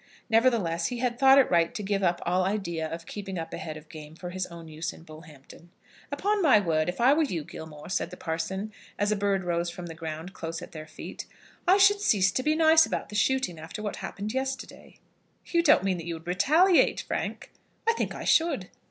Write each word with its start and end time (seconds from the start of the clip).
Nevertheless, 0.31 0.87
he 0.87 0.97
had 0.97 1.19
thought 1.19 1.37
it 1.37 1.51
right 1.51 1.75
to 1.75 1.83
give 1.83 2.01
up 2.01 2.23
all 2.25 2.43
idea 2.43 2.87
of 2.91 3.05
keeping 3.05 3.37
up 3.37 3.53
a 3.53 3.59
head 3.59 3.77
of 3.77 3.87
game 3.87 4.15
for 4.15 4.31
his 4.31 4.47
own 4.47 4.67
use 4.67 4.93
in 4.93 5.03
Bullhampton. 5.03 5.69
"Upon 6.11 6.41
my 6.41 6.59
word, 6.59 6.89
if 6.89 6.99
I 6.99 7.13
were 7.13 7.21
you, 7.21 7.43
Gilmore," 7.43 7.87
said 7.87 8.09
the 8.09 8.17
parson, 8.17 8.73
as 8.97 9.11
a 9.11 9.15
bird 9.15 9.43
rose 9.43 9.69
from 9.69 9.85
the 9.85 9.93
ground 9.93 10.33
close 10.33 10.59
at 10.59 10.71
their 10.71 10.87
feet, 10.87 11.27
"I 11.67 11.77
should 11.77 12.01
cease 12.01 12.31
to 12.31 12.41
be 12.41 12.55
nice 12.55 12.83
about 12.83 13.09
the 13.09 13.15
shooting 13.15 13.59
after 13.59 13.83
what 13.83 13.97
happened 13.97 14.33
yesterday." 14.33 14.95
"You 15.45 15.61
don't 15.61 15.83
mean 15.83 15.97
that 15.99 16.07
you 16.07 16.15
would 16.15 16.25
retaliate, 16.25 17.01
Frank?" 17.01 17.51
"I 17.87 17.93
think 17.93 18.15
I 18.15 18.23
should." 18.23 18.69